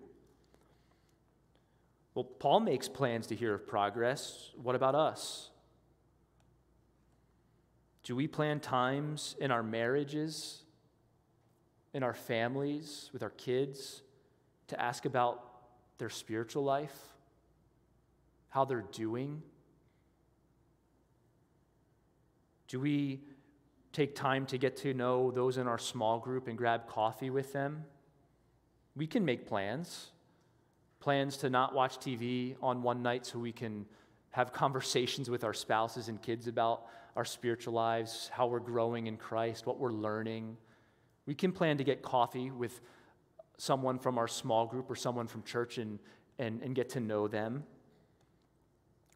[2.17, 4.51] Well, Paul makes plans to hear of progress.
[4.61, 5.51] What about us?
[8.05, 10.63] Do we plan times in our marriages,
[11.93, 14.01] in our families, with our kids,
[14.69, 15.45] to ask about
[15.99, 16.97] their spiritual life,
[18.49, 19.43] how they're doing?
[22.67, 23.21] Do we
[23.97, 27.55] take time to get to know those in our small group and grab coffee with
[27.55, 27.85] them.
[28.95, 30.11] We can make plans.
[31.01, 33.87] Plans to not watch TV on one night so we can
[34.31, 39.17] have conversations with our spouses and kids about our spiritual lives, how we're growing in
[39.17, 40.57] Christ, what we're learning.
[41.25, 42.81] We can plan to get coffee with
[43.57, 45.99] someone from our small group or someone from church and,
[46.39, 47.65] and, and get to know them.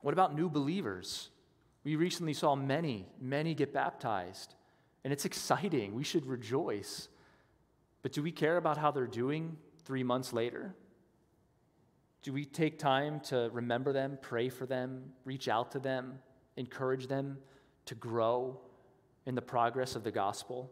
[0.00, 1.28] What about new believers?
[1.84, 4.54] We recently saw many, many get baptized.
[5.04, 5.94] And it's exciting.
[5.94, 7.08] We should rejoice.
[8.02, 10.74] But do we care about how they're doing three months later?
[12.22, 16.18] Do we take time to remember them, pray for them, reach out to them,
[16.56, 17.38] encourage them
[17.86, 18.60] to grow
[19.24, 20.70] in the progress of the gospel?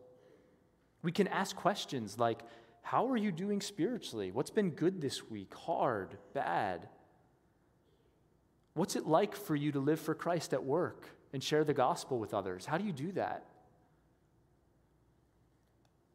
[1.02, 2.42] We can ask questions like,
[2.82, 4.30] How are you doing spiritually?
[4.30, 5.54] What's been good this week?
[5.54, 6.18] Hard?
[6.34, 6.88] Bad?
[8.74, 12.18] What's it like for you to live for Christ at work and share the gospel
[12.18, 12.66] with others?
[12.66, 13.46] How do you do that?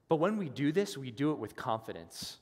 [0.08, 2.38] But when we do this, we do it with confidence,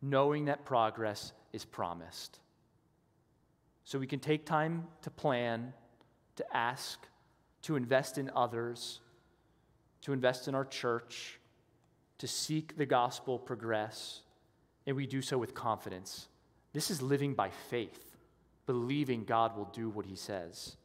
[0.00, 2.38] knowing that progress is promised.
[3.84, 5.72] So we can take time to plan,
[6.36, 7.06] to ask,
[7.62, 9.00] to invest in others,
[10.02, 11.38] to invest in our church,
[12.18, 14.20] to seek the gospel progress,
[14.86, 16.28] and we do so with confidence.
[16.72, 18.16] This is living by faith,
[18.66, 20.76] believing God will do what he says.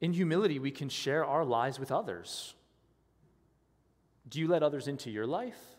[0.00, 2.54] In humility, we can share our lives with others.
[4.28, 5.71] Do you let others into your life?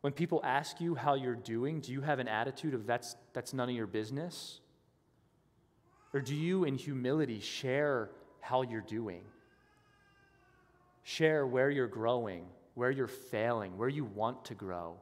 [0.00, 3.52] When people ask you how you're doing, do you have an attitude of that's, that's
[3.52, 4.60] none of your business?
[6.14, 9.22] Or do you, in humility, share how you're doing?
[11.02, 14.96] Share where you're growing, where you're failing, where you want to grow.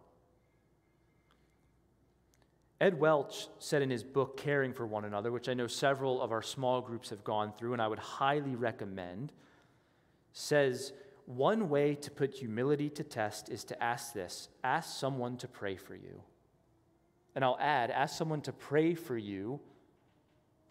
[2.80, 6.32] Ed Welch said in his book, Caring for One Another, which I know several of
[6.32, 9.32] our small groups have gone through and I would highly recommend,
[10.32, 10.92] says,
[11.26, 15.76] one way to put humility to test is to ask this ask someone to pray
[15.76, 16.22] for you.
[17.34, 19.60] And I'll add, ask someone to pray for you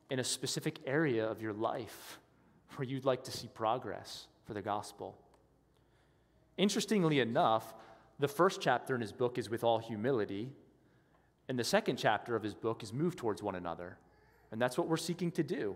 [0.09, 2.19] in a specific area of your life
[2.75, 5.17] where you'd like to see progress for the gospel.
[6.57, 7.73] Interestingly enough,
[8.17, 10.49] the first chapter in his book is with all humility,
[11.49, 13.97] and the second chapter of his book is move towards one another.
[14.51, 15.75] And that's what we're seeking to do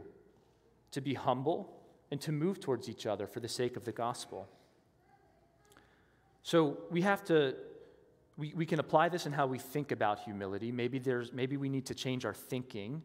[0.91, 1.71] to be humble
[2.09, 4.47] and to move towards each other for the sake of the gospel.
[6.43, 7.55] So we have to,
[8.37, 10.71] we, we can apply this in how we think about humility.
[10.71, 13.03] Maybe, there's, maybe we need to change our thinking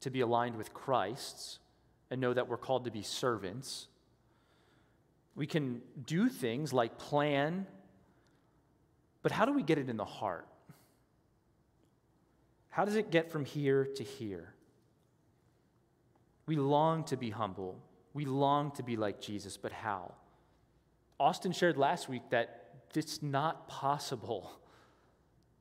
[0.00, 1.58] to be aligned with Christ's
[2.10, 3.86] and know that we're called to be servants.
[5.34, 7.66] We can do things like plan,
[9.22, 10.46] but how do we get it in the heart?
[12.68, 14.54] How does it get from here to here?
[16.46, 17.78] We long to be humble.
[18.14, 20.14] We long to be like Jesus, but how?
[21.20, 22.61] Austin shared last week that
[22.96, 24.52] it's not possible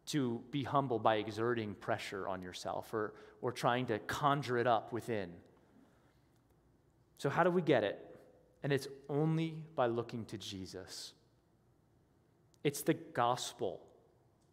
[0.07, 4.91] to be humble by exerting pressure on yourself or, or trying to conjure it up
[4.91, 5.29] within.
[7.17, 7.99] So, how do we get it?
[8.63, 11.13] And it's only by looking to Jesus.
[12.63, 13.81] It's the gospel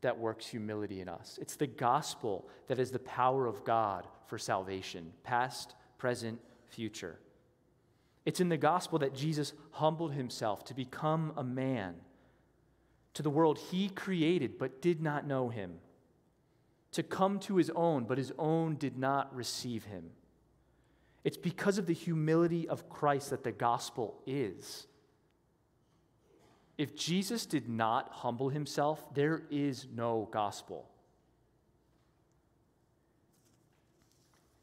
[0.00, 1.38] that works humility in us.
[1.40, 7.18] It's the gospel that is the power of God for salvation, past, present, future.
[8.24, 11.96] It's in the gospel that Jesus humbled himself to become a man
[13.14, 15.74] to the world he created but did not know him,
[16.92, 20.10] to come to his own, but his own did not receive him.
[21.24, 24.86] It's because of the humility of Christ that the gospel is.
[26.78, 30.88] If Jesus did not humble himself, there is no gospel.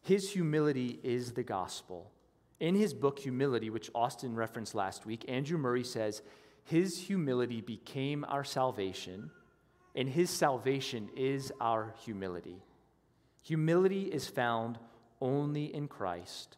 [0.02, 2.12] His humility is the gospel.
[2.60, 6.22] In his book, Humility, which Austin referenced last week, Andrew Murray says,
[6.66, 9.30] his humility became our salvation,
[9.96, 12.64] and his salvation is our humility.
[13.44, 14.80] Humility is found
[15.22, 16.58] only in Christ,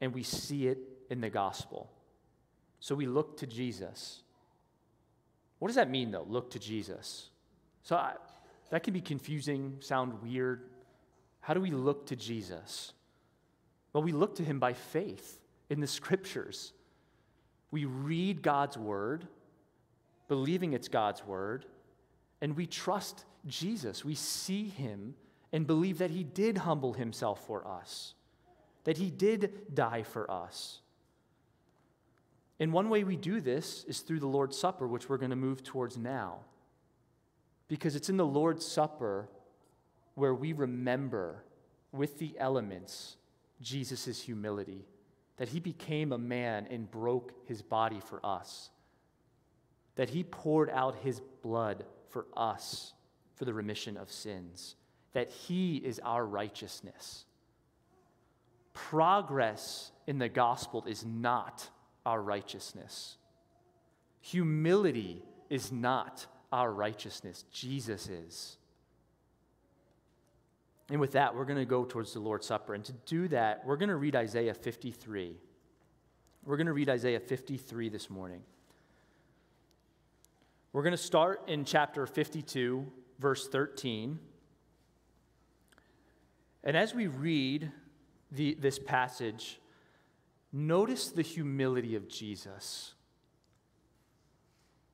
[0.00, 1.90] and we see it in the gospel.
[2.80, 4.22] So we look to Jesus.
[5.58, 6.26] What does that mean, though?
[6.28, 7.30] Look to Jesus.
[7.82, 8.12] So I,
[8.70, 10.68] that can be confusing, sound weird.
[11.40, 12.92] How do we look to Jesus?
[13.92, 15.40] Well, we look to him by faith
[15.70, 16.72] in the scriptures.
[17.70, 19.26] We read God's word,
[20.28, 21.66] believing it's God's word,
[22.40, 24.04] and we trust Jesus.
[24.04, 25.14] We see him
[25.52, 28.14] and believe that he did humble himself for us,
[28.84, 30.80] that he did die for us.
[32.58, 35.36] And one way we do this is through the Lord's Supper, which we're going to
[35.36, 36.40] move towards now.
[37.68, 39.28] Because it's in the Lord's Supper
[40.14, 41.44] where we remember
[41.92, 43.16] with the elements
[43.62, 44.84] Jesus' humility,
[45.40, 48.68] that he became a man and broke his body for us,
[49.94, 52.92] that he poured out his blood for us
[53.36, 54.76] for the remission of sins,
[55.14, 57.24] that he is our righteousness.
[58.74, 61.70] Progress in the gospel is not
[62.04, 63.16] our righteousness.
[64.20, 67.46] Humility is not our righteousness.
[67.50, 68.58] Jesus is.
[70.90, 72.74] And with that, we're going to go towards the Lord's Supper.
[72.74, 75.36] And to do that, we're going to read Isaiah 53.
[76.44, 78.42] We're going to read Isaiah 53 this morning.
[80.72, 82.86] We're going to start in chapter 52,
[83.18, 84.18] verse 13.
[86.64, 87.70] And as we read
[88.32, 89.60] the, this passage,
[90.52, 92.94] Notice the humility of Jesus.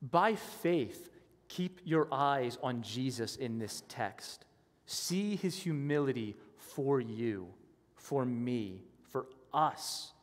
[0.01, 1.09] By faith,
[1.47, 4.45] keep your eyes on Jesus in this text.
[4.87, 7.49] See his humility for you,
[7.95, 10.13] for me, for us.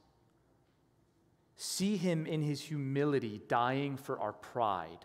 [1.57, 5.05] See him in his humility dying for our pride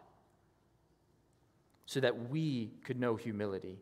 [1.85, 3.77] so that we could know humility.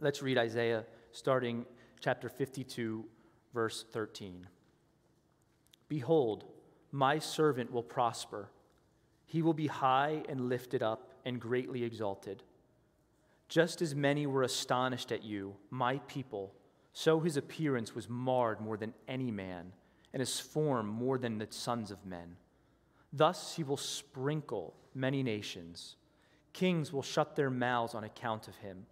[0.00, 1.66] Let's read Isaiah starting
[2.00, 3.04] chapter 52,
[3.52, 4.46] verse 13.
[5.88, 6.44] Behold,
[6.90, 8.48] my servant will prosper.
[9.26, 12.42] He will be high and lifted up and greatly exalted.
[13.52, 16.54] Just as many were astonished at you, my people,
[16.94, 19.74] so his appearance was marred more than any man,
[20.14, 22.36] and his form more than the sons of men.
[23.12, 25.96] Thus he will sprinkle many nations.
[26.54, 28.86] Kings will shut their mouths on account of him.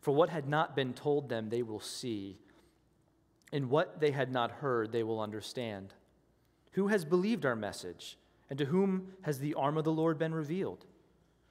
[0.00, 2.38] For what had not been told them, they will see
[3.52, 5.92] and what they had not heard, they will understand.
[6.72, 8.16] Who has believed our message?
[8.48, 10.86] And to whom has the arm of the Lord been revealed?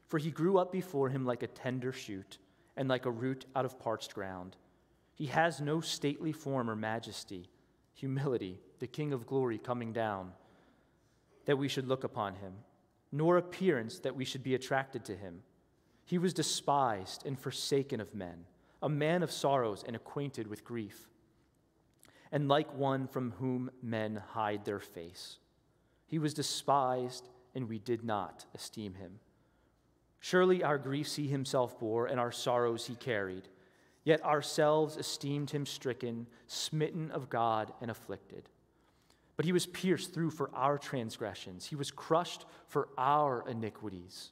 [0.10, 2.38] For he grew up before him like a tender shoot,
[2.76, 4.57] and like a root out of parched ground.
[5.14, 7.49] He has no stately form or majesty,
[7.93, 10.34] humility, the King of glory coming down,
[11.45, 12.53] that we should look upon him,
[13.12, 15.43] nor appearance that we should be attracted to him.
[16.03, 18.45] He was despised and forsaken of men,
[18.82, 21.10] a man of sorrows and acquainted with grief
[22.32, 25.39] and like one from whom men hide their face.
[26.05, 29.20] He was despised, and we did not esteem him.
[30.20, 33.47] Surely our griefs he himself bore, and our sorrows he carried.
[34.03, 38.49] Yet ourselves esteemed him stricken, smitten of God, and afflicted.
[39.36, 44.32] But he was pierced through for our transgressions, he was crushed for our iniquities.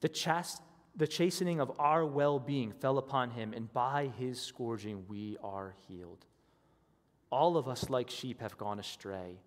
[0.00, 0.60] The, chast-
[0.94, 5.74] the chastening of our well being fell upon him, and by his scourging we are
[5.88, 6.26] healed.
[7.30, 9.40] All of us, like sheep, have gone astray.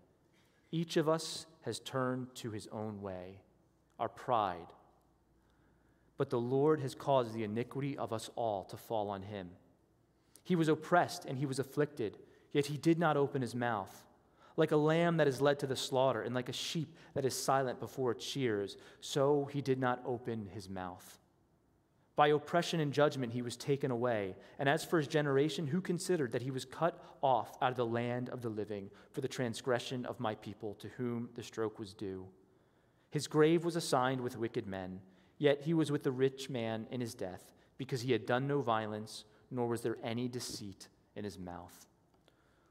[0.71, 3.41] Each of us has turned to his own way,
[3.99, 4.73] our pride.
[6.17, 9.49] But the Lord has caused the iniquity of us all to fall on him.
[10.43, 12.17] He was oppressed and he was afflicted,
[12.51, 14.05] yet he did not open his mouth.
[14.55, 17.35] Like a lamb that is led to the slaughter, and like a sheep that is
[17.35, 21.19] silent before its shears, so he did not open his mouth.
[22.15, 24.35] By oppression and judgment he was taken away.
[24.57, 27.85] And as for his generation, who considered that he was cut off out of the
[27.85, 31.93] land of the living for the transgression of my people, to whom the stroke was
[31.93, 32.25] due?
[33.11, 34.99] His grave was assigned with wicked men,
[35.37, 38.61] yet he was with the rich man in his death, because he had done no
[38.61, 41.87] violence, nor was there any deceit in his mouth.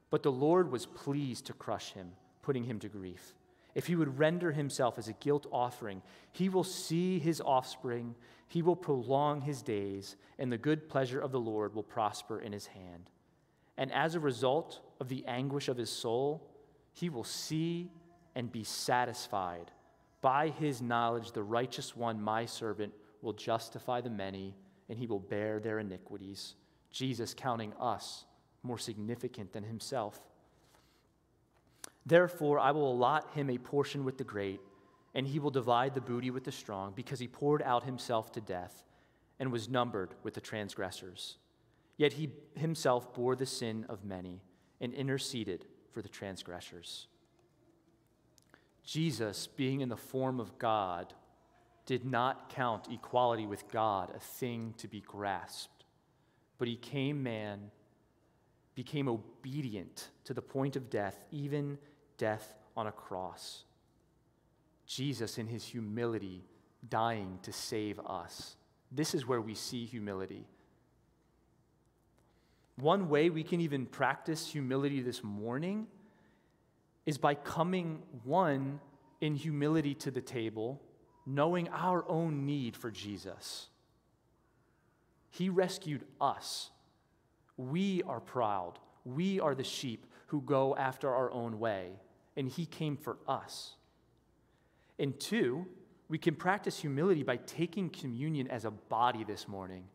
[0.09, 2.11] But the Lord was pleased to crush him,
[2.41, 3.33] putting him to grief.
[3.75, 6.01] If he would render himself as a guilt offering,
[6.31, 8.15] he will see his offspring
[8.47, 12.53] he will prolong his days, and the good pleasure of the Lord will prosper in
[12.53, 13.09] his hand.
[13.77, 16.49] And as a result of the anguish of his soul,
[16.93, 17.91] he will see
[18.35, 19.71] and be satisfied.
[20.27, 24.57] By his knowledge, the righteous one, my servant, will justify the many,
[24.89, 26.55] and he will bear their iniquities.
[26.91, 28.25] Jesus counting us
[28.61, 30.19] more significant than himself.
[32.05, 34.59] Therefore, I will allot him a portion with the great
[35.15, 38.41] and he will divide the booty with the strong, because he poured out himself to
[38.41, 38.83] death
[39.39, 41.37] and was numbered with the transgressors.
[41.95, 44.41] Yet he himself bore the sin of many
[44.81, 47.07] and interceded for the transgressors.
[48.87, 51.13] Jesus, being in the form of God,
[51.85, 55.83] did not count equality with God a thing to be grasped,
[56.57, 57.69] but he came man,
[58.75, 61.77] became obedient to the point of death, even
[62.17, 63.65] death on a cross.
[64.85, 66.45] Jesus, in his humility,
[66.87, 68.55] dying to save us.
[68.89, 70.47] This is where we see humility.
[72.77, 75.87] One way we can even practice humility this morning
[77.07, 78.79] is by coming, one,
[79.21, 80.79] in humility to the table,
[81.25, 83.69] knowing our own need for Jesus.
[85.31, 86.69] He rescued us.
[87.55, 88.73] We are proud.
[89.05, 91.93] We are the sheep who go after our own way,
[92.35, 93.75] and He came for us.
[94.99, 95.65] And two,
[96.09, 99.85] we can practice humility by taking communion as a body this morning.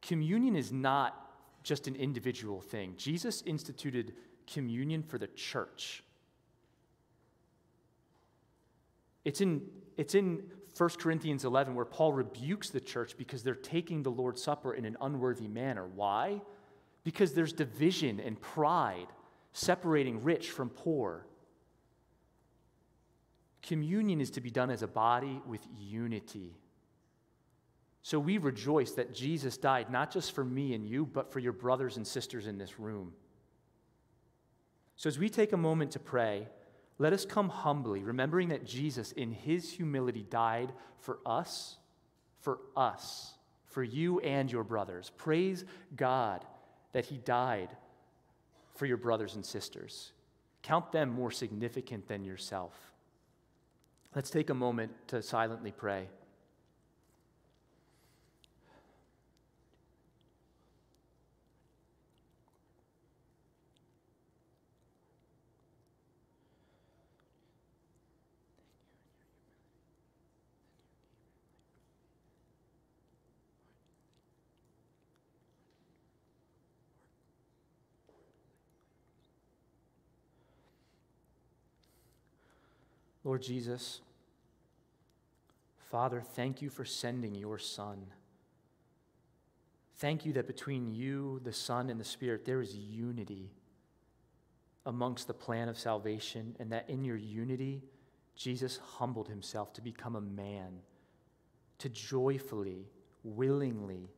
[0.00, 1.30] Communion is not
[1.62, 2.94] just an individual thing.
[2.96, 4.14] Jesus instituted
[4.52, 6.02] communion for the church.
[9.24, 9.62] It's in,
[9.96, 10.42] it's in
[10.76, 14.84] 1 Corinthians 11 where Paul rebukes the church because they're taking the Lord's Supper in
[14.84, 15.86] an unworthy manner.
[15.86, 16.40] Why?
[17.04, 19.06] Because there's division and pride
[19.52, 21.26] separating rich from poor.
[23.62, 26.56] Communion is to be done as a body with unity.
[28.02, 31.52] So we rejoice that Jesus died not just for me and you, but for your
[31.52, 33.12] brothers and sisters in this room.
[34.96, 36.48] So as we take a moment to pray,
[36.98, 41.78] let us come humbly, remembering that Jesus, in his humility, died for us,
[42.40, 43.34] for us,
[43.66, 45.10] for you and your brothers.
[45.16, 45.64] Praise
[45.96, 46.44] God
[46.92, 47.70] that he died
[48.74, 50.12] for your brothers and sisters.
[50.62, 52.92] Count them more significant than yourself.
[54.14, 56.08] Let's take a moment to silently pray.
[83.32, 84.02] Lord Jesus,
[85.90, 88.08] Father, thank you for sending your Son.
[89.96, 93.48] Thank you that between you, the Son, and the Spirit, there is unity
[94.84, 97.82] amongst the plan of salvation, and that in your unity,
[98.36, 100.80] Jesus humbled himself to become a man,
[101.78, 102.84] to joyfully,
[103.24, 104.10] willingly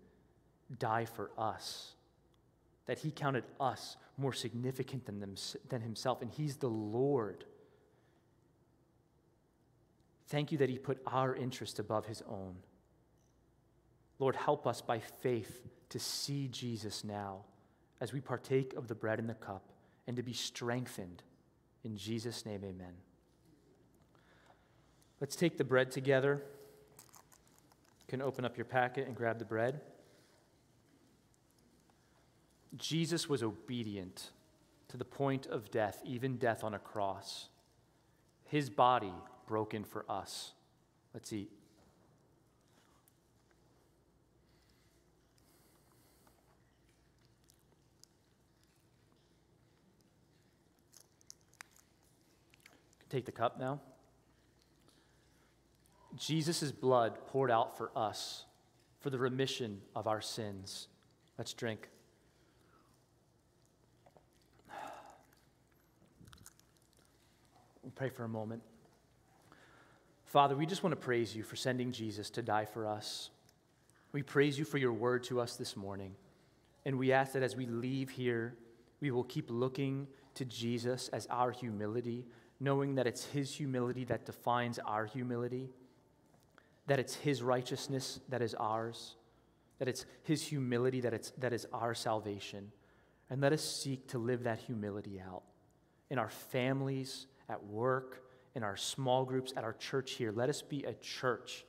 [0.80, 1.92] die for us.
[2.86, 5.36] That he counted us more significant than, them,
[5.68, 7.44] than himself, and he's the Lord
[10.26, 12.56] Thank you that He put our interest above His own.
[14.18, 17.44] Lord, help us by faith to see Jesus now
[18.00, 19.62] as we partake of the bread and the cup
[20.06, 21.22] and to be strengthened.
[21.84, 22.94] In Jesus' name, amen.
[25.20, 26.42] Let's take the bread together.
[28.00, 29.80] You can open up your packet and grab the bread.
[32.76, 34.30] Jesus was obedient
[34.88, 37.48] to the point of death, even death on a cross.
[38.44, 39.14] His body
[39.46, 40.52] broken for us.
[41.12, 41.50] Let's eat.
[53.10, 53.80] Take the cup now.
[56.16, 58.44] Jesus' blood poured out for us
[59.00, 60.88] for the remission of our sins.
[61.38, 61.88] Let's drink.
[67.82, 68.62] We'll pray for a moment.
[70.34, 73.30] Father, we just want to praise you for sending Jesus to die for us.
[74.10, 76.16] We praise you for your word to us this morning.
[76.84, 78.56] And we ask that as we leave here,
[79.00, 82.26] we will keep looking to Jesus as our humility,
[82.58, 85.70] knowing that it's his humility that defines our humility,
[86.88, 89.14] that it's his righteousness that is ours,
[89.78, 92.72] that it's his humility that, it's, that is our salvation.
[93.30, 95.44] And let us seek to live that humility out
[96.10, 98.23] in our families, at work,
[98.54, 100.32] in our small groups, at our church here.
[100.32, 101.64] Let us be a church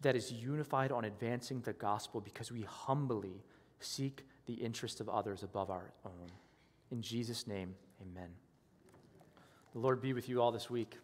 [0.00, 3.42] that is unified on advancing the gospel because we humbly
[3.78, 6.30] seek the interest of others above our own.
[6.90, 8.30] In Jesus' name, amen.
[9.72, 10.98] The Lord be with you all this week.